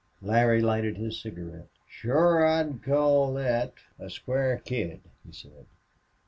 [0.19, 1.67] Larry lighted his cigarette.
[1.87, 5.67] "Shore I'd call thet a square kid," he said.